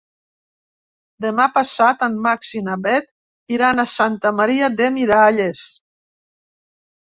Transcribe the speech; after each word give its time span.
Demà 1.25 1.43
passat 1.57 2.05
en 2.07 2.15
Max 2.27 2.49
i 2.61 2.61
na 2.69 2.77
Bet 2.87 3.11
iran 3.57 3.83
a 3.85 3.87
Santa 3.93 4.33
Maria 4.41 4.71
de 4.81 4.89
Miralles. 4.97 5.63